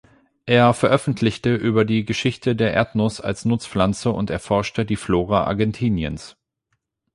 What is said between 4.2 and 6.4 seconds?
erforschte die Flora Argentiniens.